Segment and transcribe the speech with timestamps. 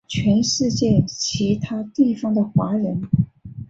[0.07, 3.03] 全世界其他地方的华人